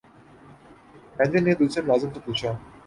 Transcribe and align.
manager 1.17 1.41
نے 1.45 1.53
دوسرے 1.59 1.81
ملازم 1.85 2.09
سے 2.13 2.19
پوچھا 2.25 2.51